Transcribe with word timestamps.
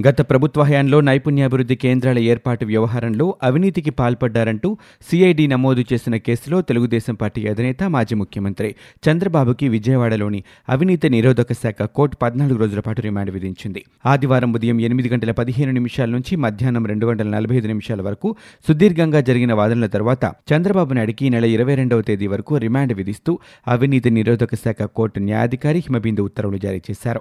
గత 0.00 0.20
ప్రభుత్వ 0.20 0.62
హయాంలో 0.62 1.00
నైపుణ్యాభివృద్ధి 1.00 1.76
కేంద్రాల 1.76 2.18
ఏర్పాటు 2.18 2.64
వ్యవహారంలో 2.64 3.36
అవినీతికి 3.42 3.90
పాల్పడ్డారంటూ 3.90 4.76
సిఐడి 5.10 5.46
నమోదు 5.46 5.84
చేసిన 5.92 6.16
కేసులో 6.16 6.62
తెలుగుదేశం 6.62 7.14
పార్టీ 7.14 7.46
అధినేత 7.46 7.82
మాజీ 7.84 8.14
ముఖ్యమంత్రి 8.14 8.74
చంద్రబాబుకి 9.08 9.68
విజయవాడలోని 9.68 10.42
అవినీతి 10.68 11.08
నిరోధక 11.08 11.52
శాఖ 11.52 11.82
కోర్టు 11.82 12.16
పద్నాలుగు 12.16 12.58
రోజుల 12.58 12.80
పాటు 12.80 13.00
రిమాండ్ 13.00 13.30
విధించింది. 13.30 13.84
ఆదివారం 14.06 14.52
ఉదయం 14.52 14.80
ఎనిమిది 14.80 15.08
గంటల 15.08 15.30
పదిహేను 15.30 15.72
నిమిషాల 15.72 16.10
నుంచి 16.10 16.36
మధ్యాహ్నం 16.36 16.86
రెండు 16.86 17.06
గంటల 17.06 17.28
నలభై 17.28 17.56
ఐదు 17.56 17.66
నిమిషాల 17.66 18.02
వరకు 18.02 18.36
సుదీర్ఘంగా 18.68 19.20
జరిగిన 19.20 19.52
వాదనల 19.52 19.86
తర్వాత 19.86 20.24
చంద్రబాబు 20.24 20.94
నాయుడికి 20.94 21.30
నెల 21.30 21.44
ఇరవై 21.44 21.74
రెండవ 21.74 22.00
తేదీ 22.00 22.26
వరకు 22.26 22.56
రిమాండ్ 22.56 22.92
విధిస్తూ 22.92 23.38
అవినీతి 23.68 24.10
నిరోధక 24.10 24.54
శాఖ 24.54 24.82
కోర్టు 24.82 25.20
న్యాయాధికారి 25.20 25.78
హిమబిందు 25.78 26.20
ఉత్తర్వులు 26.20 26.58
జారీ 26.58 26.82
చేశారు. 26.90 27.20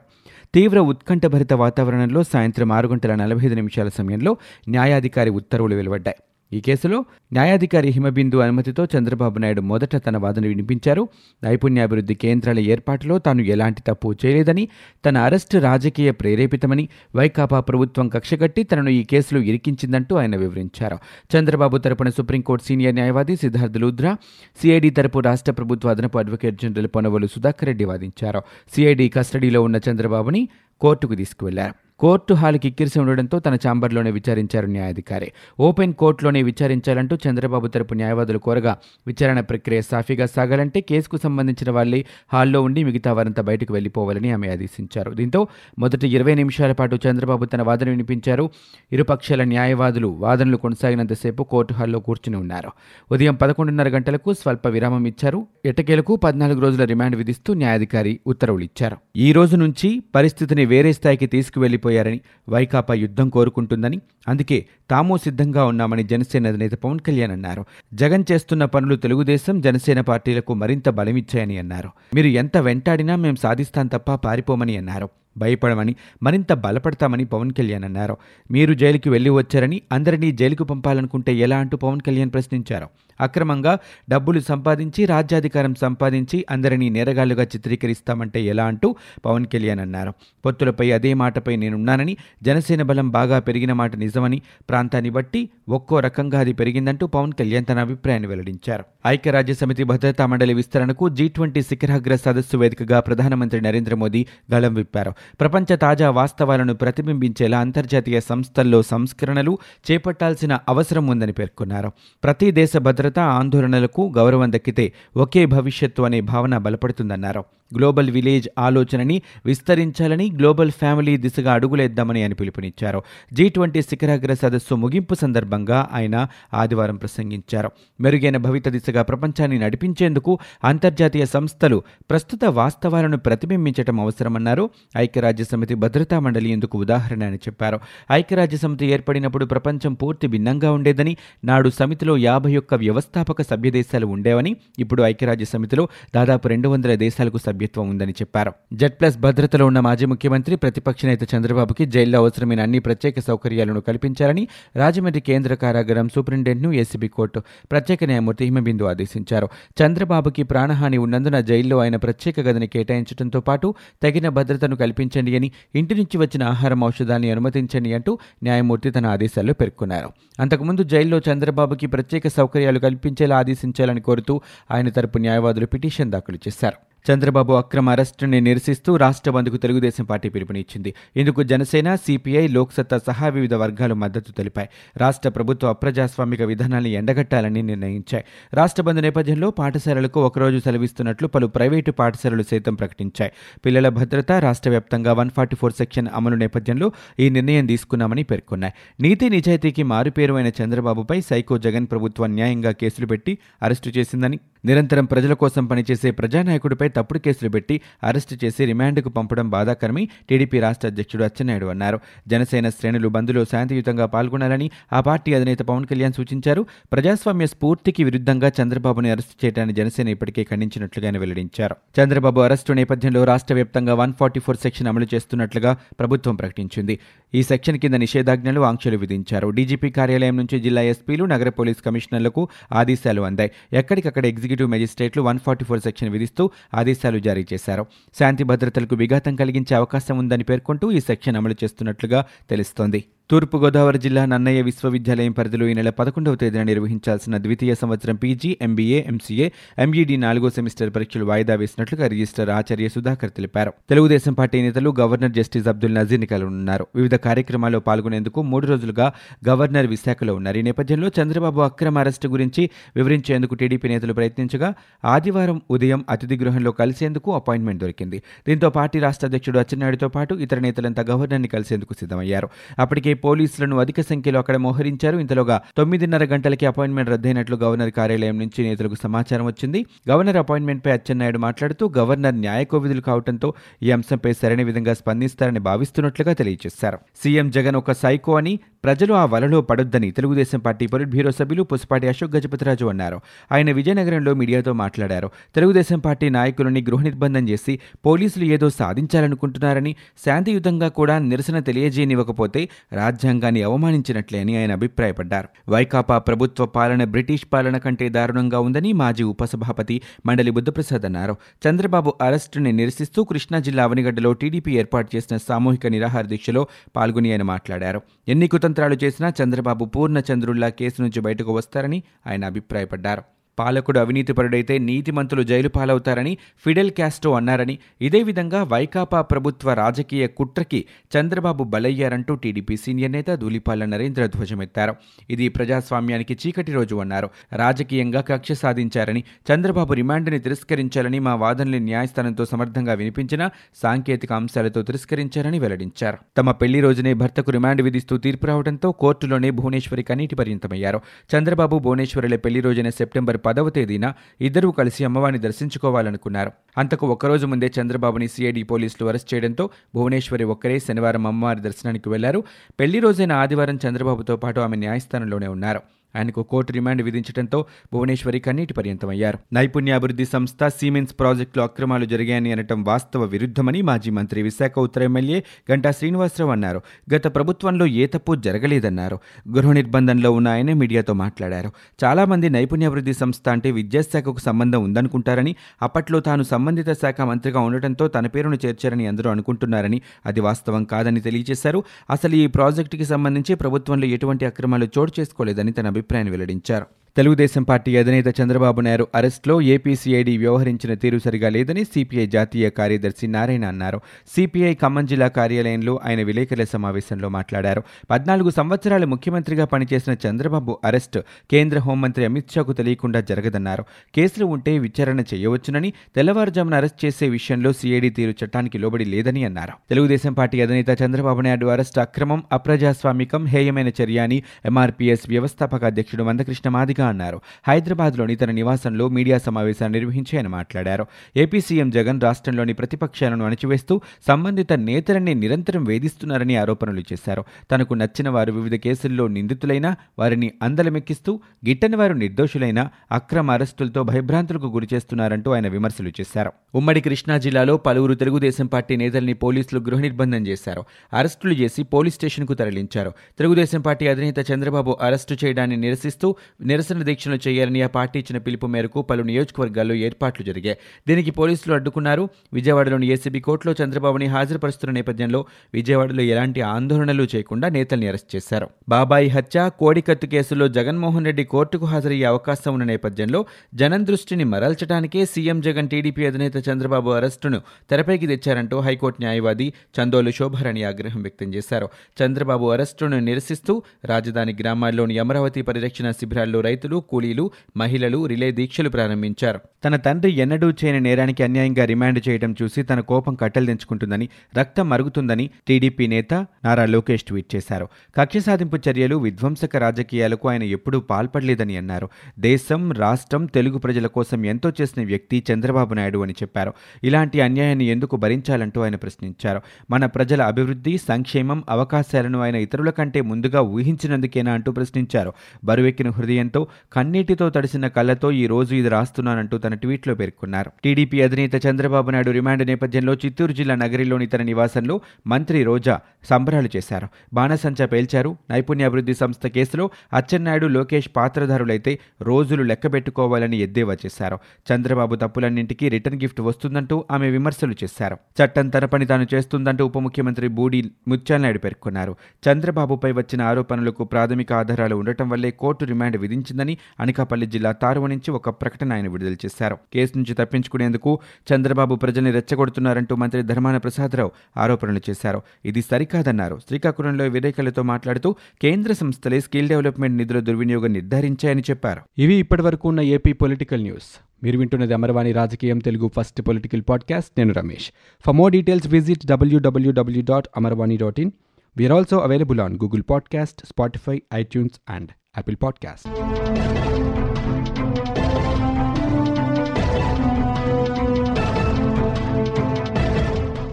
తీవ్ర 0.54 0.80
ఉత్కంఠభరిత 0.80 1.54
వాతావరణంలో 1.54 2.23
సాయంత్రం 2.23 2.71
ఆరు 2.75 2.88
గంటల 2.88 3.15
నలభై 3.15 3.45
ఐదు 3.45 3.55
నిమిషాల 3.55 3.89
సమయంలో 3.89 4.38
న్యాయాధికారి 4.70 5.29
ఉత్తర్వులు 5.29 5.75
వెలువడ్డాయి. 5.75 6.17
ఈ 6.53 6.59
కేసులో 6.61 7.05
న్యాయాధికారి 7.34 7.89
హిమబిందు 7.89 8.38
అనుమతితో 8.38 8.88
చంద్రబాబు 8.98 9.39
నాయుడు 9.39 9.61
మొదట 9.61 9.95
తన 10.07 10.17
వాదన 10.17 10.45
వినిపించారు. 10.48 11.07
నైపుణ్యాభివృద్ధి 11.43 12.15
కేంద్రాల 12.15 12.59
ఏర్పాటులో 12.59 13.20
తాను 13.20 13.41
ఎలాంటి 13.41 13.81
తప్పు 13.88 14.15
చేయలేదని 14.25 14.67
తన 15.05 15.17
అరెస్టు 15.17 15.57
రాజకీయ 15.57 16.11
ప్రేరేపితమని 16.11 16.89
వైకాపా 17.15 17.59
ప్రభుత్వం 17.59 18.09
కక్షగట్టి 18.09 18.63
తనను 18.63 18.89
ఈ 18.89 19.03
కేసులో 19.03 19.41
ఇరికించిందంటూ 19.41 20.15
ఆయన 20.15 20.35
వివరించారు. 20.35 20.98
చంద్రబాబు 21.34 21.77
తరపున 21.77 22.10
సుప్రీంకోర్టు 22.10 22.65
సీనియర్ 22.65 22.95
న్యాయవాది 22.95 23.35
సిద్ధార్థ్ 23.35 23.77
లూద్రా 23.77 24.17
సిఐడి 24.62 24.89
తరపు 24.89 25.20
రాష్ట్ర 25.20 25.51
ప్రభుత్వ 25.51 25.89
అదనపు 25.89 26.17
అడ్వకేట్ 26.17 26.62
జనరల్ 26.62 26.87
పొనవలు 26.87 27.27
సుధాకర్ 27.27 27.67
రెడ్డి 27.67 27.85
వాదించారు. 27.85 28.41
సిఐడి 28.76 29.10
కస్టడీలో 29.10 29.62
ఉన్న 29.62 29.79
చంద్రబాబుని 29.89 30.49
కోర్టుకు 30.82 31.15
తీసుకువెళ్ళారు. 31.15 31.85
కోర్టు 31.99 32.34
హాల్ 32.34 32.57
కిక్కిరిసి 32.57 32.99
ఉండడంతో 32.99 33.40
తన 33.40 33.55
ఛాంబర్లోనే 33.55 34.12
విచారించారు 34.12 34.68
న్యాయాధికారి. 34.68 35.32
ఓపెన్ 35.60 35.93
కోర్టులోనే 35.93 36.43
విచారించాలంటూ 36.43 37.18
చంద్రబాబు 37.29 37.68
తరపు 37.68 37.93
న్యాయవాదులు 37.93 38.38
కోరగా 38.38 38.77
విచారణ 39.07 39.40
ప్రక్రియ 39.40 39.82
సాఫీగా 39.82 40.26
సాగాలంటే 40.26 40.82
కేసుకు 40.82 41.18
సంబంధించిన 41.18 41.71
వాళ్ళే 41.71 42.05
హాల్లో 42.34 42.62
ఉండి 42.62 42.84
మిగతా 42.84 43.13
వారంతా 43.13 43.41
బయటకు 43.41 43.73
వెళ్ళిపోవాలని 43.73 44.32
ఆమె 44.32 44.48
ఆదేశించారు. 44.48 45.12
దీంతో 45.12 45.48
మొదటి 45.79 46.07
ఇరవై 46.07 46.35
నిమిషాల 46.35 46.71
పాటు 46.71 46.99
చంద్రబాబు 47.07 47.46
తన 47.46 47.62
వాదన 47.62 47.90
వినిపించారు. 47.90 48.49
ఇరుపక్షాల 48.91 49.43
న్యాయవాదులు 49.43 50.07
వాదనలు 50.07 50.57
కొనసాగినంతసేపు 50.57 51.43
కోర్టు 51.43 51.73
హాల్లో 51.73 51.99
కూర్చుని 51.99 52.38
ఉన్నారు. 52.38 52.71
ఉదయం 53.12 53.35
పదకొండున్నర 53.35 53.90
గంటలకు 53.90 54.34
స్వల్ప 54.34 54.68
విరామం 54.68 55.05
ఇచ్చారు. 55.07 55.48
ఎటకేలకు 55.66 56.16
పద్నాలుగు 56.16 56.60
రోజుల 56.60 56.85
రిమాండ్ 56.85 57.16
విధిస్తూ 57.16 57.54
న్యాయాధికారి 57.54 58.20
ఉత్తర్వులు 58.27 58.63
ఇచ్చారు. 58.63 58.98
ఈ 59.18 59.32
రోజు 59.32 59.55
నుంచి 59.55 60.04
పరిస్థితిని 60.16 60.66
వేరే 60.66 60.93
స్థాయికి 60.93 61.27
తీసుకువెళ్ళి 61.27 61.85
అయిపోయారని 61.86 62.22
వైకాపా 62.50 62.94
యుద్ధం 62.94 63.30
కోరుకుంటుందని. 63.30 64.02
అందుకే 64.28 64.66
తాము 64.90 65.18
సిద్ధంగా 65.18 65.66
ఉన్నామని 65.66 66.03
జనసేన 66.03 66.47
అధినేత 66.47 66.72
పవన్ 66.72 67.00
కళ్యాణ్ 67.00 67.31
అన్నారు. 67.31 67.66
జగన్ 67.94 68.24
చేస్తున్న 68.31 68.66
పనులు 68.66 68.96
తెలుగుదేశం 68.96 69.62
జనసేన 69.62 70.02
పార్టీలకు 70.02 70.53
మరింత 70.53 70.90
బలమిచ్చాయని 70.90 71.58
అన్నారు. 71.58 71.90
మీరు 72.16 72.28
ఎంత 72.28 72.58
వెంటాడినా 72.58 73.16
మేం 73.16 73.36
సాధిస్తాం 73.36 73.88
తప్ప 73.88 74.16
పారిపోమని 74.16 74.78
అన్నారు. 74.78 75.09
భయపడమని 75.38 75.96
మరింత 76.24 76.53
బలపడతామని 76.53 77.25
పవన్ 77.25 77.52
కళ్యాణ్ 77.52 77.84
అన్నారు. 77.84 78.18
మీరు 78.52 78.74
జైలుకి 78.74 79.09
వెళ్ళి 79.09 79.30
వచ్చారని 79.30 79.81
అందరినీ 79.91 80.31
జైలుకు 80.31 80.64
పంపాలనుకుంటే 80.64 81.36
ఎలా 81.36 81.58
అంటూ 81.58 81.78
పవన్ 81.78 82.02
కళ్యాణ్ 82.02 82.31
ప్రశ్నించారు. 82.34 82.88
అక్రమంగా 83.22 83.78
డబ్బులు 84.09 84.40
సంపాదించి 84.40 85.06
రాజ్యాధికారం 85.06 85.75
సంపాదించి 85.75 86.45
అందరినీ 86.51 86.90
నేరగాళ్ళుగా 86.90 87.44
చిత్రీకరిస్తామంటే 87.44 88.44
ఎలా 88.44 88.66
అంటూ 88.66 88.95
పవన్ 89.25 89.45
కళ్యాణ్ 89.45 89.79
అన్నారు. 89.79 90.13
పొత్తులపై 90.45 90.91
అదే 90.91 91.13
మాటపై 91.13 91.56
నేనున్నానని 91.56 92.18
జనసేన 92.44 92.81
బలం 92.81 93.09
బాగా 93.09 93.40
పెరిగిన 93.40 93.74
మాట 93.74 93.95
నిజమని 93.95 94.41
ప్రాంతాన్ని 94.69 95.09
బట్టి 95.09 95.50
ఒక్కో 95.69 96.00
రకంగా 96.00 96.40
అది 96.40 96.53
పెరిగిందంటూ 96.53 97.07
పవన్ 97.07 97.34
కళ్యాణ్ 97.34 97.66
తన 97.69 97.79
అభిప్రాయాన్ని 97.79 98.28
వెల్లడించారు. 98.28 98.84
ఐక్యరాజ్య 99.07 99.53
సమితి 99.53 99.84
భద్రతా 99.84 100.25
మండలి 100.25 100.53
విస్తరణకు 100.53 101.09
జీ 101.09 101.28
ట్వంటీ 101.28 101.62
శిఖరాగ్ర 101.62 102.16
సదస్సు 102.16 102.57
వేదికగా 102.57 103.00
ప్రధానమంత్రి 103.00 103.62
నరేంద్ర 103.62 103.95
మోదీ 103.95 104.25
గళం 104.53 104.74
విప్పారు. 104.74 105.13
ప్రపంచ 105.40 105.75
తాజా 105.75 106.09
వాస్తవాలను 106.09 106.74
ప్రతిబింబించేలా 106.74 107.59
అంతర్జాతీయ 107.59 108.19
సంస్థల్లో 108.19 108.81
సంస్కరణలు 108.81 109.58
చేపట్టాల్సిన 109.91 110.59
అవసరం 110.69 111.08
ఉందని 111.08 111.31
పేర్కొన్నారు. 111.31 111.91
ప్రతి 112.24 112.52
దేశ 112.52 112.78
భద్రత 112.78 113.19
ఆందోళనలకు 113.19 114.13
గౌరవం 114.18 114.52
దక్కితే 114.52 114.94
ఒకే 115.18 115.46
భవిష్యత్తు 115.46 116.02
అనే 116.02 116.22
భావన 116.22 116.58
బలపడుతుందన్నారు. 116.58 117.44
గ్లోబల్ 117.73 118.11
విలేజ్ 118.11 118.49
ఆలోచనని 118.59 119.21
విస్తరించాలని 119.45 120.31
గ్లోబల్ 120.31 120.71
ఫ్యామిలీ 120.71 121.17
దిశగా 121.17 121.53
అడుగులేద్దామని 121.53 122.21
ఆయన 122.21 122.33
పిలుపునిచ్చారు. 122.33 123.03
జీ 123.33 123.49
ట్వంటీ 123.49 123.81
శిఖరాగ్ర 123.81 124.33
సదస్సు 124.33 124.75
ముగింపు 124.75 125.15
సందర్భంగా 125.15 125.89
ఆయన 125.93 126.27
ఆదివారం 126.53 126.95
ప్రసంగించారు. 126.95 127.71
మెరుగైన 128.01 128.37
భవిత 128.37 128.67
దిశగా 128.67 129.01
ప్రపంచాన్ని 129.01 129.59
నడిపించేందుకు 129.59 130.39
అంతర్జాతీయ 130.63 131.25
సంస్థలు 131.25 131.83
ప్రస్తుత 132.09 132.45
వాస్తవాలను 132.45 133.17
ప్రతిబింబించడం 133.17 133.99
అవసరమన్నారు. 133.99 134.69
ఐక్యరాజ్య 134.97 135.43
సమితి 135.43 135.73
భద్రతా 135.73 136.19
మండలి 136.19 136.49
ఎందుకు 136.49 136.79
ఉదాహరణ 136.79 137.23
అని 137.23 137.35
చెప్పారు. 137.35 137.79
ఐక్యరాజ్య 138.11 138.57
సమితి 138.57 138.85
ఏర్పడినప్పుడు 138.85 139.45
ప్రపంచం 139.45 139.93
పూర్తి 139.93 140.27
భిన్నంగా 140.27 140.71
ఉండేదని 140.71 141.17
నాడు 141.45 141.69
సమితిలో 141.69 142.17
యాభై 142.17 142.57
ఒక్క 142.57 142.73
వ్యవస్థాపక 142.73 143.41
సభ్యదేశాలు 143.41 144.05
ఉండేవని 144.05 144.55
ఇప్పుడు 144.79 145.03
ఐక్యరాజ్య 145.03 145.45
సమితిలో 145.45 145.89
దాదాపు 146.15 146.47
రెండు 146.47 146.69
వందల 146.69 146.95
దేశాలకు 146.95 147.37
సభ్యత్వం 147.55 147.89
ఉందని 147.89 148.11
చెప్పారు. 148.11 148.51
జెడ్ 148.73 148.93
ప్లస్ 148.93 149.17
భద్రతలో 149.17 149.66
ఉన్న 149.66 149.79
మాజీ 149.79 150.05
ముఖ్యమంత్రి 150.05 150.55
ప్రతిపక్ష 150.55 151.05
నేత 151.05 151.35
చంద్రబాబుకి 151.35 151.85
జైల్లో 151.85 152.19
అవసరమైన 152.19 152.61
అన్ని 152.61 152.79
ప్రత్యేక 152.79 153.19
సౌకర్యాలను 153.19 153.81
కల్పించాలని 153.81 154.47
రాజమండ్రి 154.75 155.21
కేంద్ర 155.21 155.53
కారాగారం 155.53 156.09
సూపరింటెండెంట్ను 156.09 156.73
ఏసీబీ 156.73 157.07
కోర్టు 157.07 157.41
ప్రత్యేక 157.71 158.03
న్యాయమూర్తి 158.03 158.45
హిమబిందు 158.45 158.83
ఆదేశించారు. 158.83 159.47
చంద్రబాబుకి 159.81 160.44
ప్రాణహాని 160.44 160.97
ఉన్నందున 160.97 161.39
జైల్లో 161.39 161.79
ఆయన 161.79 161.95
ప్రత్యేక 161.95 162.39
గదిని 162.39 162.67
కేటాయించడంతో 162.67 163.41
పాటు 163.41 163.73
తగిన 164.03 164.29
భద్రతను 164.29 164.75
కల్పించండి 164.75 165.35
అని 165.35 165.51
ఇంటి 165.75 165.95
నుంచి 165.95 166.17
వచ్చిన 166.17 166.44
ఆహారం 166.44 166.83
ఔషధాన్ని 166.83 167.31
అనుమతించండి 167.31 167.94
అంటూ 167.94 168.17
న్యాయమూర్తి 168.44 168.91
తన 168.91 169.05
ఆదేశాల్లో 169.05 169.53
పేర్కొన్నారు. 169.53 170.09
అంతకుముందు 170.39 170.83
జైల్లో 170.83 171.21
చంద్రబాబుకి 171.31 171.88
ప్రత్యేక 171.88 172.27
సౌకర్యాలు 172.27 172.79
కల్పించేలా 172.79 173.38
ఆదేశించాలని 173.38 174.01
కోరుతూ 174.01 174.41
ఆయన 174.71 174.89
తరపు 174.89 175.17
న్యాయవాదులు 175.17 175.65
పిటిషన్ 175.65 176.11
దాఖలు 176.11 176.35
చేశారు. 176.35 176.94
చంద్రబాబు 177.11 177.53
అక్రమ 177.53 177.89
అరెస్టుని 177.89 178.41
నిరసిస్తూ 178.41 178.95
రాష్ట్ర 178.95 179.31
బంద్కు 179.31 179.57
తెలుగుదేశం 179.57 180.05
పార్టీ 180.05 180.29
పిలుపునిచ్చింది. 180.29 180.93
ఇందుకు 181.16 181.43
జనసేన 181.43 181.95
సిపిఐ 181.95 182.47
లోక్సత్తా 182.47 182.97
సహా 183.07 183.27
వివిధ 183.27 183.53
వర్గాలు 183.53 183.93
మద్దతు 183.93 184.31
తెలిపాయి. 184.31 184.69
రాష్ట్ర 184.97 185.29
ప్రభుత్వ 185.29 185.67
అప్రజాస్వామిక 185.67 186.41
విధానాన్ని 186.41 186.91
ఎండగట్టాలని 186.91 187.61
నిర్ణయించాయి. 187.61 188.23
రాష్ట్ర 188.53 188.83
బంద్ 188.83 189.01
నేపథ్యంలో 189.01 189.51
పాఠశాలలకు 189.51 190.25
ఒకరోజు 190.25 190.59
సెలవిస్తున్నట్లు 190.59 191.27
పలు 191.27 191.47
ప్రైవేటు 191.47 191.91
పాఠశాలలు 191.91 192.44
సైతం 192.44 192.75
ప్రకటించాయి. 192.75 193.31
పిల్లల 193.65 193.89
భద్రత 193.89 194.31
రాష్ట్ర 194.31 194.69
వ్యాప్తంగా 194.69 195.13
వన్ 195.13 195.29
ఫార్టీ 195.29 195.55
ఫోర్ 195.55 195.73
సెక్షన్ 195.73 196.07
అమలు 196.13 196.35
నేపథ్యంలో 196.35 196.91
ఈ 197.19 197.29
నిర్ణయం 197.29 197.65
తీసుకున్నామని 197.65 198.23
పేర్కొన్నాయి. 198.23 198.73
నీతి 198.99 199.29
నిజాయితీకి 199.29 199.83
మారుపేరు 199.83 200.33
అయిన 200.33 200.63
చంద్రబాబుపై 200.63 201.21
సైకో 201.21 201.57
జగన్ 201.57 201.88
ప్రభుత్వం 201.91 202.33
న్యాయంగా 202.33 202.71
కేసులు 202.71 203.07
పెట్టి 203.07 203.38
అరెస్టు 203.63 203.89
చేసిందని 203.89 204.39
నిరంతరం 204.65 205.05
ప్రజల 205.05 205.33
కోసం 205.33 205.65
పనిచేసే 205.65 206.11
ప్రజానాయకుడిపై 206.11 206.89
తప్పుడు 206.95 207.19
కేసులు 207.19 207.50
పెట్టి 207.50 207.81
అరెస్టు 208.03 208.45
చేసి 208.45 208.66
రిమాండ్కు 208.66 209.09
పంపడం 209.09 209.50
బాధాకరమని 209.50 210.09
టీడీపీ 210.29 210.59
రాష్ట్ర 210.59 210.88
అధ్యక్షుడు 210.88 211.23
అచ్చెన్నాయుడు 211.23 211.66
అన్నారు. 211.66 212.00
జనసేన 212.28 212.69
శ్రేణులు 212.69 213.07
బంద్లో 213.07 213.45
శాంతియుతంగా 213.45 214.06
పాల్గొనాలని 214.06 214.71
ఆ 214.94 215.01
పార్టీ 215.01 215.33
అధినేత 215.33 215.59
పవన్ 215.59 215.86
కళ్యాణ్ 215.86 216.13
సూచించారు. 216.13 216.65
ప్రజాస్వామ్య 216.94 217.45
స్ఫూర్తికి 217.45 218.03
విరుద్ధంగా 218.03 218.51
చంద్రబాబును 218.62 219.12
అరెస్టు 219.12 219.45
చేయడాన్ని 219.45 219.74
జనసేన 219.74 220.07
ఇప్పటికే 220.07 220.44
ఖండించినట్లుగా 220.44 221.19
వెల్లడించారు. 221.19 221.75
చంద్రబాబు 222.00 222.42
అరెస్టు 222.42 222.74
నేపథ్యంలో 222.74 223.24
రాష్ట్ర 223.24 223.53
వ్యాప్తంగా 223.53 223.94
వన్ 223.94 224.13
ఫార్టీ 224.13 224.39
ఫోర్ 224.39 224.57
సెక్షన్ 224.57 224.88
అమలు 224.88 225.07
చేస్తున్నట్లుగా 225.13 225.77
ప్రభుత్వం 226.00 226.36
ప్రకటించింది. 226.36 227.00
ఈ 227.36 227.44
సెక్షన్ 227.44 227.77
కింద 227.80 227.94
నిషేధాజ్ఞలు 227.94 228.62
ఆంక్షలు 228.62 228.97
విధించారు. 228.97 229.47
డీజీపీ 229.47 229.89
కార్యాలయం 229.89 230.38
నుంచి 230.38 230.59
జిల్లా 230.59 230.81
ఎస్పీలు 230.81 231.25
నగర 231.25 231.50
పోలీస్ 231.50 231.86
కమిషనర్లకు 231.86 232.47
ఆదేశాలు 232.71 233.21
అందాయి. 233.21 233.51
ఎక్కడికక్కడ 233.74 234.25
ఎగ్జిక్యూటివ్ 234.25 234.69
మెజిస్ట్రేట్లు 234.69 235.21
వన్ 235.21 235.39
ఫార్టీ 235.39 235.65
ఫోర్ 235.65 235.80
సెక్షన్ 235.80 236.09
విధిస్తూ 236.09 236.51
ఆదేశాలు 236.85 237.19
జారీ 237.19 237.43
చేశారు. 237.53 237.83
శాంతి 238.19 238.43
భద్రతలకు 238.43 238.95
విఘాతం 238.95 239.35
కలిగించే 239.35 239.73
అవకాశం 239.75 240.15
ఉందని 240.17 240.43
పేర్కొంటూ 240.43 240.85
ఈ 240.91 240.99
సెక్షన్ 241.09 241.35
అమలు 241.35 241.55
చేస్తున్నట్లుగా 241.63 242.25
తెలుస్తోంది. 242.49 243.03
తూర్పుగోదావరి 243.30 244.00
జిల్లా 244.00 244.25
నన్నయ్య 244.25 244.62
విశ్వవిద్యాలయం 244.62 245.31
పరిధిలో 245.31 245.68
ఈ 245.68 245.74
నెల 245.74 245.89
పదకొండవ 245.89 246.36
తేదీన 246.36 246.63
నిర్వహించాల్సిన 246.63 247.38
ద్వితీయ 247.38 247.75
సంవత్సరం 247.75 248.16
పీజీ 248.16 248.57
ఎంబీఏ 248.62 249.04
ఎంసీఏ 249.07 249.50
ఎంఈడీ 249.77 250.18
నాలుగో 250.18 250.50
సెమిస్టర్ 250.50 250.95
పరీక్షలు 250.95 251.25
వాయిదా 251.25 251.56
వేసినట్లుగా 251.56 252.07
రిజిస్టర్ 252.07 252.50
ఆచార్య 252.50 252.88
సుధాకర్ 252.88 253.31
తెలిపారు. 253.31 253.74
తెలుగుదేశం 253.89 254.33
పార్టీ 254.33 254.62
నేతలు 254.62 254.94
గవర్నర్ 255.00 255.31
జస్టిస్ 255.31 255.68
అబ్దుల్ 255.68 255.95
నజీర్ని 255.95 256.27
కలవనున్నారు 256.27 256.88
వివిధ 256.95 257.16
కార్యక్రమాల్లో 257.16 257.80
పాల్గొనేందుకు 257.80 258.42
మూడు 258.42 258.68
రోజులుగా 258.68 259.13
గవర్నర్ 259.50 259.88
విశాఖలో 259.88 260.36
ఉన్నారు. 260.36 260.57
ఈ 260.57 260.62
నేపథ్యంలో 260.62 261.12
చంద్రబాబు 261.21 261.62
అక్రమ 261.62 261.98
అరెస్టు 261.98 262.28
గురించి 262.28 262.69
వివరించేందుకు 262.95 263.56
టీడీపీ 263.56 263.89
నేతలు 263.89 264.13
ప్రయత్నించగా 264.13 264.74
ఆదివారం 265.06 265.62
ఉదయం 265.69 266.06
అతిథి 266.10 266.38
గృహంలో 266.38 266.71
కలిసేందుకు 266.71 267.36
అపాయింట్మెంట్ 267.36 267.81
దొరికింది. 267.81 268.21
దీంతో 268.48 268.69
పార్టీ 268.69 269.00
రాష్ట్ర 269.00 269.28
అధ్యక్షుడు 269.28 269.60
అచ్చెన్నాయుడుతో 269.60 270.07
పాటు 270.07 270.33
ఇతర 270.36 270.60
నేతలంతా 270.60 271.04
గవర్నర్ని 271.10 271.48
కలిసేందుకు 271.48 271.94
సిద్ధమయ్యారు. 271.94 272.50
అప్పటికే 272.80 273.14
పోలీసులను 273.15 273.79
అధిక 273.79 274.01
సంఖ్యలో 274.01 274.39
అక్కడ 274.39 274.57
మోహరించారు. 274.57 275.17
ఇంతలోగా 275.17 275.62
తొమ్మిదిన్నర 275.77 276.23
గంటలకి 276.23 276.65
అపాయింట్మెంట్ 276.65 277.09
రద్దయినట్లు 277.09 277.56
గవర్నర్ 277.56 277.91
కార్యాలయం 277.91 278.39
నుంచి 278.39 278.63
నేతలకు 278.63 278.95
సమాచారం 279.03 279.45
వచ్చింది. 279.45 279.85
గవర్నర్ 280.09 280.38
అపాయింట్మెంట్పై 280.38 280.91
అచ్చెన్నాయుడు 280.91 281.38
మాట్లాడుతూ 281.38 281.91
గవర్నర్ 281.97 282.35
న్యాయ 282.35 282.63
కోవిధులు 282.63 283.01
కావడంతో 283.01 283.53
ఈ 283.83 283.91
అంశంపై 283.91 284.33
సరైన 284.33 284.63
విధంగా 284.63 284.94
స్పందిస్తారని 284.94 285.59
భావిస్తున్నట్లుగా 285.59 286.33
తెలియజేశారు. 286.33 286.97
సీఎం 287.23 287.50
జగన్ 287.50 287.75
ఒక 287.75 287.91
సైకో 287.91 288.38
అని 288.38 288.59
ప్రజలు 288.83 289.13
ఆ 289.13 289.25
వలలో 289.25 289.61
పడొద్దని 289.61 290.11
తెలుగుదేశం 290.11 290.59
పార్టీ 290.59 290.88
పొలిట్ 290.88 291.09
బ్యూరో 291.09 291.31
సభ్యులు 291.31 291.63
పుసపాటి 291.63 292.07
అశోక్ 292.07 292.35
గజపతిరాజు 292.35 292.85
అన్నారు. 292.85 293.19
ఆయన 293.51 293.71
విజయనగరంలో 293.71 294.33
మీడియాతో 294.33 294.73
మాట్లాడారు. 294.73 295.29
తెలుగుదేశం 295.56 296.00
పార్టీ 296.00 296.29
నాయకులని 296.29 296.81
గృహ 296.81 297.03
నిర్బంధం 297.03 297.50
చేసి 297.50 297.79
పోలీసులు 298.06 298.45
ఏదో 298.45 298.69
సాధించాలనుకుంటున్నారని 298.69 299.95
శాంతియుతంగా 300.25 300.88
కూడా 300.88 301.19
నిరసన 301.19 301.59
తెలియజేయనివ్వకపోతే 301.59 302.69
రాజ్యాంగాన్ని 303.06 303.63
అవమానించినట్లే 303.63 304.40
అని 304.40 304.54
ఆయన 304.57 304.72
అభిప్రాయపడ్డారు. 304.72 305.50
వైకాపా 305.72 306.18
ప్రభుత్వ 306.28 306.66
పాలన 306.78 307.04
బ్రిటిష్ 307.04 307.46
పాలన 307.54 307.78
కంటే 307.78 308.10
దారుణంగా 308.10 308.60
ఉందని 308.60 308.94
మాజీ 308.94 309.24
ఉపసభాపతి 309.34 309.98
మండలి 310.25 310.52
బుద్ధప్రసాద్ 310.52 311.06
అన్నారు. 311.06 311.36
చంద్రబాబు 311.63 312.13
అరెస్టుని 312.22 312.72
నిరసిస్తూ 312.72 313.24
కృష్ణా 313.24 313.60
జిల్లా 313.60 313.84
అవనిగడ్డలో 313.84 314.34
టీడీపీ 314.34 314.72
ఏర్పాటు 314.81 315.16
చేసిన 315.16 315.38
సామూహిక 315.38 315.88
నిరాహార 315.88 316.25
దీక్షలో 316.25 316.68
పాల్గొని 316.96 317.31
ఆయన 317.31 317.44
మాట్లాడారు. 317.54 318.02
ఎన్ని 318.28 318.48
కుతంత్రాలు 318.48 318.98
చేసినా 319.04 319.30
చంద్రబాబు 319.44 319.86
పూర్ణ 319.96 320.22
చంద్రుల్లా 320.30 320.69
కేసు 320.80 321.02
నుంచి 321.02 321.19
బయటకు 321.19 321.52
వస్తారని 321.57 322.00
ఆయన 322.28 322.46
అభిప్రాయపడ్డారు. 322.46 323.24
పాలకుడు 323.60 324.00
అవినీతిపరుడైతే 324.00 324.78
నీతిమంతులు 324.78 325.44
జైలు 325.44 325.69
పాలవుతారని 325.69 326.38
ఫిడెల్ 326.66 326.92
క్యాస్టో 326.92 327.34
అన్నారని 327.34 327.80
ఇదే 328.02 328.24
విధంగా 328.24 328.63
వైకాపా 328.63 329.22
ప్రభుత్వ 329.22 329.74
రాజకీయ 329.74 330.28
కుట్రకి 330.28 330.86
చంద్రబాబు 331.18 331.63
బలయ్యారంటూ 331.63 332.36
టీడీపీ 332.36 332.78
సీనియర్ 332.78 333.12
నేత 333.12 333.25
ధూలిపాల 333.36 333.86
నరేంద్ర 333.86 334.25
ధ్వజమెత్తారు. 334.25 334.96
ఇది 335.30 335.50
ప్రజాస్వామ్యానికి 335.50 336.38
చీకటి 336.48 336.72
రోజు 336.72 336.96
అన్నారు. 336.96 337.30
రాజకీయంగా 337.54 338.22
కక్ష 338.22 338.52
సాధించారని 338.52 339.24
చంద్రబాబు 339.54 339.94
రిమాండ్ని 339.94 340.40
తిరస్కరించాలని 340.40 341.19
మా 341.19 341.36
వాదనలు 341.36 341.78
న్యాయస్థానంతో 341.78 342.46
సమర్థంగా 342.46 342.94
వినిపించినా 342.94 343.52
సాంకేతిక 343.75 344.34
అంశాలతో 344.34 344.81
తిరస్కరించారని 344.81 345.60
వెల్లడించారు. 345.60 346.18
తమ 346.38 346.52
పెళ్ళి 346.52 346.81
రోజునే 346.81 347.13
భర్తకు 347.13 347.52
రిమాండ్ 347.52 347.81
విధిస్తూ 347.81 348.18
తీర్పు 348.18 348.46
రావడంతో 348.46 348.92
కోర్టులోనే 348.92 349.50
భువనేశ్వరి 349.50 350.04
కన్నీటి 350.04 350.36
పర్యంతమయ్యారు. 350.36 351.00
చంద్రబాబు 351.38 351.80
భువనేశ్వరుల 351.80 352.36
పెళ్ళి 352.36 352.62
రోజున 352.62 352.90
సెప్టెంబర్ 352.90 353.38
పదవ 353.45 353.69
తేదీన 353.69 354.06
ఇద్దరూ 354.42 354.71
కలిసి 354.71 355.06
అమ్మవారిని 355.06 355.39
దర్శించుకోవాలనుకున్నారు. 355.39 356.51
అంతకు 356.77 357.07
ఒక్కరోజు 357.07 357.45
ముందే 357.45 357.71
చంద్రబాబుని 357.80 358.27
సిఐడి 358.27 358.63
పోలీసులు 358.63 359.07
అరెస్ట్ 359.07 359.33
చేయడంతో 359.33 359.69
భువనేశ్వరి 359.95 360.44
ఒక్కరే 360.44 360.80
శనివారం 360.80 361.27
అమ్మవారి 361.27 361.62
దర్శనానికి 361.62 362.09
వెళ్ళారు. 362.09 362.44
పెళ్ళి 362.80 363.00
రోజైన 363.00 363.31
ఆదివారం 363.31 363.80
చంద్రబాబుతో 363.88 364.36
పాటు 364.36 364.59
ఆమె 364.59 364.77
న్యాయస్థానంలోనే 364.77 365.47
ఉన్నారు. 365.47 365.81
ఆయనకు 366.15 366.44
కోర్టు 366.44 366.73
రిమాండ్ 366.73 367.01
విధించడంతో 367.01 367.65
భువనేశ్వరి 367.94 368.39
కన్నీటి 368.39 368.73
పర్యంతమయ్యారు. 368.73 369.39
నైపుణ్యాభివృద్ధి 369.53 370.25
సంస్థ 370.25 370.67
సీమెన్స్ 370.67 371.15
ప్రాజెక్టులో 371.19 371.63
అక్రమాలు 371.63 372.06
జరిగాయని 372.06 372.51
అనటం 372.51 372.83
వాస్తవ 372.83 373.23
విరుద్ధమని 373.23 373.81
మాజీ 373.81 374.09
మంత్రి 374.09 374.41
విశాఖ 374.41 374.79
ఉత్తర 374.79 375.03
ఎమ్మెల్యే 375.03 375.44
గంటా 375.71 375.91
శ్రీనివాసరావు 375.91 376.51
అన్నారు. 376.51 376.81
గత 377.13 377.35
ప్రభుత్వంలో 377.35 377.85
ఏ 377.85 378.07
తప్పు 378.07 378.35
జరగలేదన్నారు. 378.35 379.19
గృహ 379.50 379.71
నిర్బంధంలో 379.71 380.31
ఉన్న 380.31 380.47
ఆయన 380.47 380.73
మీడియాతో 380.73 381.13
మాట్లాడారు. 381.13 381.71
చాలా 382.03 382.25
మంది 382.25 382.50
నైపుణ్యాభివృద్ధి 382.50 383.13
సంస్థ 383.13 383.50
అంటే 383.50 383.71
విద్యాశాఖకు 383.71 384.39
సంబంధం 384.39 384.83
ఉందనుకుంటారని 384.83 385.56
అప్పట్లో 385.81 386.19
తాను 386.19 386.44
సంబంధిత 386.44 386.91
శాఖ 386.91 387.21
మంత్రిగా 387.21 387.59
ఉండటంతో 387.59 388.07
తన 388.07 388.27
పేరును 388.27 388.57
చేర్చారని 388.65 389.07
అందరూ 389.07 389.31
అనుకుంటున్నారని 389.31 390.01
అది 390.25 390.39
వాస్తవం 390.39 390.83
కాదని 390.83 391.19
తెలియజేశారు. 391.19 391.83
అసలు 392.09 392.35
ఈ 392.35 392.47
ప్రాజెక్టుకి 392.47 393.06
సంబంధించి 393.06 393.56
ప్రభుత్వంలో 393.56 394.06
ఎటువంటి 394.06 394.45
అక్రమాలు 394.45 394.88
చోటు 394.97 395.11
చేసుకోలేదని 395.19 395.71
తన 395.71 395.89
అభిప్రాయాన్ని 396.06 396.34
వెల్లడించారు 396.34 396.88
తెలుగుదేశం 397.17 397.63
పార్టీ 397.63 397.97
అధినేత 397.97 398.29
చంద్రబాబు 398.41 398.81
నాయుడు 398.81 399.07
అరెస్టులో 399.15 399.62
ఏపీసీఐడి 399.73 400.38
వ్యవహరించిన 400.38 400.94
తీరు 400.94 401.17
సరిగా 401.17 401.50
లేదని 401.50 401.83
సిపిఐ 401.83 402.25
జాతీయ 402.25 402.69
కార్యదర్శి 402.69 403.27
నారాయణ 403.27 403.65
అన్నారు. 403.65 404.00
సిపిఐ 404.35 404.73
ఖమ్మం 404.73 405.06
జిల్లా 405.06 405.27
కార్యాలయంలో 405.27 406.00
ఆయన 406.06 406.21
విలేకరుల 406.21 406.63
సమావేశంలో 406.63 407.29
మాట్లాడారు. 407.29 407.83
పద్నాలుగు 408.12 408.50
సంవత్సరాలు 408.50 409.06
ముఖ్యమంత్రిగా 409.06 409.65
పనిచేసిన 409.65 410.15
చంద్రబాబు 410.25 410.77
అరెస్ట్ 410.83 411.17
కేంద్ర 411.51 411.79
హోంమంత్రి 411.79 412.25
అమిత్ 412.25 412.51
షాకు 412.56 412.73
తెలియకుండా 412.73 413.21
జరగదన్నారు. 413.21 413.85
కేసులు 414.15 414.45
ఉంటే 414.45 414.73
విచారణ 414.79 415.19
చేయవచ్చునని 415.33 415.94
తెల్లవారుజామున 416.15 416.75
అరెస్ట్ 416.75 417.06
చేసే 417.06 417.29
విషయంలో 417.29 417.73
సిఐడి 417.73 418.09
తీరు 418.09 418.35
చట్టానికి 418.44 418.77
లోబడి 418.77 419.06
లేదని 419.06 419.44
అన్నారు. 419.44 419.73
తెలుగుదేశం 419.89 420.33
పార్టీ 420.33 420.61
అధినేత 420.61 421.01
చంద్రబాబు 421.03 421.41
నాయుడు 421.41 421.65
అరెస్ట్ 421.68 422.00
అక్రమం 422.00 422.44
అప్రజాస్వామికం 422.51 423.45
హేయమైన 423.45 423.89
చర్య 424.01 424.19
అని 424.19 424.44
ఎంఆర్పీఎస్ 424.65 425.25
వ్యవస్థాపక 425.29 425.85
అధ్యక్షుడు 425.85 426.23
మందకృష్ణ 426.23 426.69
మాదిగా 426.69 427.03
అన్నారు. 427.07 427.42
హైదరాబాద్లోని 427.68 428.36
తన 428.36 428.52
నివాసంలో 428.52 429.10
మీడియా 429.10 429.38
సమావేశాన్ని 429.38 430.00
నిర్వహించి 430.00 430.38
ఆయన 430.38 430.48
మాట్లాడారు. 430.48 431.06
ఏపీ 431.38 431.62
సీఎం 431.62 431.90
జగన్ 431.90 432.22
రాష్ట్రంలోని 432.22 432.74
ప్రతిపక్షాలను 432.74 433.46
అణచివేస్తూ 433.46 434.02
సంబంధిత 434.28 434.74
నేతలని 434.74 435.34
నిరంతరం 435.34 435.84
వేధిస్తున్నారని 435.84 436.56
ఆరోపణలు 436.56 437.00
చేశారు. 437.00 437.44
తనకు 437.72 437.94
నచ్చిన 437.94 438.30
వారు 438.30 438.52
వివిధ 438.52 438.75
కేసుల్లో 438.75 439.28
నిందితులైనా 439.28 439.96
వారిని 440.19 440.52
అందలమెక్కిస్తూ 440.63 441.40
గిట్టని 441.68 441.96
వారు 441.96 442.13
నిర్దోషులైన 442.13 442.90
అక్రమ 443.12 443.52
అరెస్టులతో 443.52 444.04
భయభ్రాంతులకు 444.04 444.68
గురి 444.68 444.88
చేస్తున్నారంటూ 444.94 445.52
ఆయన 445.52 445.68
విమర్శలు 445.68 446.10
చేశారు. 446.10 446.52
ఉమ్మడి 446.75 447.02
కృష్ణా 447.02 447.38
జిల్లాలో 447.38 447.78
పలువురు 447.78 448.13
తెలుగుదేశం 448.13 448.66
పార్టీ 448.66 448.96
నేతల్ని 448.96 449.34
పోలీసులు 449.34 449.80
గృహ 449.80 450.00
నిర్బంధం 450.00 450.48
చేశారు. 450.48 450.84
అరెస్టులు 451.13 451.54
చేసి 451.54 451.84
పోలీస్ 451.84 452.16
స్టేషన్కు 452.16 452.54
తరలించారు. 452.54 453.10
తెలుగుదేశం 453.10 453.81
పార్టీ 453.81 454.07
అధినేత 454.07 454.52
చంద్రబాబు 454.52 454.98
అరెస్టు 455.02 455.46
చేయడాన్ని 455.46 455.78
నిరసిస్తూ 455.78 456.36
నిరసన 456.62 456.94
దీక్షలు 457.03 457.39
చేయాలని 457.47 457.81
ఆ 457.81 457.88
పార్టీ 457.88 458.19
ఇచ్చిన 458.19 458.38
పిలుపు 458.38 458.68
మేరకు 458.68 459.01
పలు 459.01 459.24
నియోజకవర్గాల్లో 459.24 459.95
ఏర్పాట్లు 459.95 460.45
జరిగాయి. 460.45 460.77
దీనికి 461.07 461.31
పోలీసులు 461.31 461.74
అడ్డుకున్నారు. 461.74 462.30
విజయవాడలోని 462.53 463.07
ఏసీబీ 463.07 463.39
కోర్టులో 463.39 463.75
చంద్రబాబుని 463.83 464.25
హాజరుపరుస్తున్న 464.25 464.94
నేపథ్యంలో 464.94 465.45
విజయవాడలో 465.74 466.24
ఎలాంటి 466.24 466.62
ఆందోళనలు 466.62 467.27
చేయకుండా 467.36 467.69
నేతల్ని 467.69 468.07
అరెస్ట్ 468.07 468.36
చేశారు. 468.36 468.69
బాబాయి 468.89 469.27
హత్య 469.27 469.71
కోడికత్తు 469.80 470.28
కేసులో 470.28 470.68
జగన్మోహన్ 470.68 471.25
రెడ్డి 471.25 471.44
కోర్టుకు 471.44 471.85
హాజరయ్యే 471.85 472.25
అవకాశం 472.25 472.73
ఉన్న 472.73 472.83
నేపథ్యంలో 472.83 473.45
జనం 473.75 474.06
దృష్టిని 474.06 474.44
మరల్చడానికే 474.44 475.25
సీఎం 475.25 475.61
జగన్ 475.61 475.90
టీడీపీ 475.90 476.25
అధినేత 476.25 476.69
చంద్రబాబు 476.69 477.09
అరెస్టును 477.09 477.61
తెరపైకి 477.90 478.28
తెచ్చారంటూ 478.28 478.80
హైకోర్టు 478.80 479.21
న్యాయవాది 479.21 479.73
చందోలు 480.02 480.31
శోభారాణి 480.31 480.83
ఆగ్రహం 480.83 481.21
వ్యక్తం 481.21 481.54
చేశారు. 481.54 481.90
చంద్రబాబు 482.21 482.66
అరెస్టును 482.66 483.19
నిరసిస్తూ 483.19 483.83
రాజధాని 484.06 484.56
గ్రామాల్లోని 484.61 485.18
అమరావతి 485.18 485.61
పరిరక్షణ 485.61 486.11
శిబిరాల్లో 486.11 486.61
రైతు 486.61 486.84
రైతులు 486.85 486.99
కూలీలు 487.09 487.51
మహిళలు 487.77 488.25
రిలే 488.25 488.51
దీక్షలు 488.51 488.89
ప్రారంభించారు. 488.89 489.59
తన 489.85 489.95
తండ్రి 489.95 490.31
ఎన్నడూ 490.31 490.69
చేయని 490.69 490.99
నేరానికి 490.99 491.44
అన్యాయంగా 491.44 491.85
రిమాండ్ 491.85 492.19
చేయడం 492.30 492.56
చూసి 492.61 492.83
తన 492.83 492.99
కోపం 492.99 493.35
కట్టలు 493.35 493.65
తెంచుకుంటుందని 493.65 494.30
రక్తం 494.57 494.89
మరుగుతుందని 494.89 495.49
టీడీపీ 495.68 496.07
నేత 496.07 496.33
నారా 496.33 496.85
లోకేష్ 496.85 497.23
ట్వీట్ 497.23 497.56
చేశారు. 497.56 497.87
కక్ష 498.18 498.37
సాధింపు 498.37 498.77
చర్యలు 498.89 499.15
విధ్వంసక 499.15 499.77
రాజకీయాలకు 499.77 500.49
ఆయన 500.49 500.63
ఎప్పుడూ 500.63 500.99
పాల్పడలేదని 500.99 501.77
అన్నారు. 501.77 502.09
దేశం 502.39 502.92
రాష్ట్రం 502.92 503.45
తెలుగు 503.45 503.77
ప్రజల 503.77 504.07
కోసం 504.07 504.45
ఎంతో 504.45 504.71
చేసిన 504.81 505.04
వ్యక్తి 505.06 505.44
చంద్రబాబు 505.54 505.94
నాయుడు 505.94 506.19
అని 506.19 506.33
చెప్పారు. 506.33 506.73
ఇలాంటి 507.04 507.42
అన్యాయాన్ని 507.42 507.85
ఎందుకు 507.85 508.15
భరించాలంటూ 508.15 508.81
ఆయన 508.81 508.95
ప్రశ్నించారు. 508.95 509.61
మన 509.92 510.06
ప్రజల 510.06 510.42
అభివృద్ధి 510.42 510.97
సంక్షేమం 510.97 511.63
అవకాశాలను 511.69 512.42
ఆయన 512.42 512.56
ఇతరుల 512.56 512.89
కంటే 512.89 513.22
ముందుగా 513.22 513.62
ఊహించినందుకేనా 513.62 514.51
అంటూ 514.51 514.72
ప్రశ్నించారు. 514.72 515.34
బరువెక్కిన 515.63 516.10
హృదయంతో 516.10 516.68
కన్నీటితో 516.94 517.50
తడిసిన 517.50 517.88
కళ్ళతో 517.88 518.32
ఈ 518.32 518.48
రోజు 518.48 518.75
ఇది 518.75 518.89
రాస్తున్నానంటూ 518.89 519.58
తన 519.58 519.74
ట్వీట్లో 519.74 520.15
పేర్కొన్నారు. 520.15 520.72
టీడీపీ 520.84 521.22
అధినేత 521.22 521.65
చంద్రబాబు 521.67 522.12
నాయుడు 522.12 522.32
రిమాండ్ 522.32 522.67
నేపథ్యంలో 522.67 523.13
చిత్తూరు 523.13 523.51
జిల్లా 523.51 523.75
నగరిలోని 523.75 524.27
తన 524.27 524.41
నివాసంలో 524.41 525.01
మంత్రి 525.27 525.63
రోజా 525.63 526.00
సంబరాలు 526.29 526.70
చేశారు. 526.75 527.08
బాణసంచా 527.34 527.86
పేల్చారు. 527.86 528.38
నైపుణ్యాభివృద్ధి 528.50 529.13
సంస్థ 529.13 529.48
కేసులో 529.48 529.89
అచ్చెన్నాయుడు 530.13 530.65
లోకేష్ 530.65 531.10
పాత్రధారులైతే 531.15 532.00
రోజులు 532.22 532.63
లెక్కబెట్టుకోవాలని 532.63 533.58
ఎద్దేవా 533.58 533.94
చేశారు. 534.05 534.39
చంద్రబాబు 534.72 535.15
తప్పులన్నింటికీ 535.15 535.89
రిటర్న్ 535.89 536.22
గిఫ్ట్ 536.22 536.41
వస్తుందంటూ 536.41 537.05
ఆమె 537.12 537.29
విమర్శలు 537.29 537.75
చేశారు. 537.84 538.17
చట్టం 538.41 538.70
తన 538.70 538.86
పని 538.86 539.05
తాను 539.05 539.27
చేస్తుందంటూ 539.34 539.86
ఉప 539.86 539.98
ముఖ్యమంత్రి 539.98 540.48
బూడి 540.48 540.91
ముత్యాలనాయుడు 541.08 541.60
పేర్కొన్నారు. 541.60 542.15
చంద్రబాబుపై 542.46 543.12
వచ్చిన 543.12 543.41
ఆరోపణలకు 543.41 544.03
ప్రాథమిక 544.03 544.53
ఆధారాలు 544.53 544.96
ఉండటం 544.96 545.29
వల్లే 545.29 545.51
కోర్టు 545.51 545.86
రిమాండ్ 545.86 546.17
విధించిందని 546.17 546.65
అనకాపల్లి 547.00 547.46
జిల్లా 547.46 547.72
తారువ 547.72 548.08
నుంచి 548.08 548.32
ఒక 548.32 548.50
ప్రకటన 548.50 548.94
ఆయన 548.94 549.08
విడుదల 549.08 549.34
చేశారు. 549.34 549.78
కేసు 549.94 550.18
నుంచి 550.18 550.34
తప్పించుకునేందుకు 550.34 551.20
చంద్రబాబు 551.54 551.96
ప్రజల్ని 551.96 552.32
రెచ్చగొడుతున్నారంటూ 552.32 553.16
మంత్రి 553.16 553.42
ధర్మాన 553.42 553.78
ప్రసాదరావు 553.78 554.32
ఆరోపణలు 554.58 555.02
చేశారు. 555.10 555.42
ఇది 555.66 555.82
సరికాదన్నారు. 555.82 556.60
శ్రీకాకుళంలో 556.68 557.26
విలేకరులతో 557.26 557.84
మాట్లాడుతూ 557.84 558.36
కేంద్ర 558.62 558.94
సంస్థలే 558.94 559.40
స్కిల్ 559.40 559.68
డెవలప్మెంట్ 559.68 560.18
నిధుల 560.18 560.40
దుర్వినియోగం 560.40 560.94
నిర్ధారించాయని 560.94 561.64
చెప్పారు. 561.70 562.02
ఇవి 562.18 562.36
ఇప్పటివరకు 562.36 562.88
ఉన్న 562.88 563.02
ఏపీ 563.02 563.34
పొలిటికల్ 563.34 563.82
న్యూస్. 563.82 564.22
మీరు 564.44 564.60
వింటున్నది 564.60 564.94
అమర్వాణి 564.94 565.32
రాజకీయం 565.32 565.80
తెలుగు 565.80 566.12
ఫస్ట్ 566.18 566.42
పొలిటికల్ 566.42 566.82
పాడ్కాస్ట్. 566.90 567.32
నేను 567.38 567.54
Ramesh. 567.54 567.92
For 568.26 568.36
more 568.36 568.52
details 568.52 568.88
visit 568.88 569.26
WWW 569.26 570.24
dot 570.30 570.48
Amarvani 570.58 570.98
dot 570.98 571.20
in 571.20 571.32
we are 571.78 571.94
also 571.94 572.18
available 572.18 572.60
on 572.60 572.74
Google 572.74 573.04
podcast 573.10 573.66
Spotify 573.66 574.22
iTunes 574.34 574.80
and 574.90 575.10
Apple 575.38 575.58
podcast 575.63 576.18